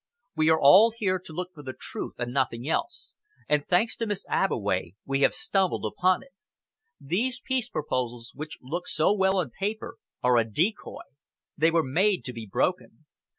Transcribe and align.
We 0.35 0.49
are 0.49 0.59
all 0.59 0.91
here 0.97 1.19
to 1.19 1.31
look 1.31 1.53
for 1.53 1.61
the 1.61 1.75
truth 1.79 2.15
and 2.17 2.33
nothing 2.33 2.67
else, 2.67 3.13
and, 3.47 3.67
thanks 3.67 3.95
to 3.97 4.07
Miss 4.07 4.25
Abbeway, 4.27 4.95
we 5.05 5.21
have 5.21 5.35
stumbled 5.35 5.85
upon 5.85 6.23
it. 6.23 6.31
These 6.99 7.39
peace 7.39 7.69
proposals, 7.69 8.31
which 8.33 8.57
look 8.63 8.87
so 8.87 9.13
well 9.13 9.37
on 9.37 9.51
paper, 9.51 9.97
are 10.23 10.37
a 10.37 10.43
decoy. 10.43 11.03
They 11.55 11.69
were 11.69 11.83
made 11.83 12.25
to 12.25 12.33
be 12.33 12.47
broken. 12.51 13.05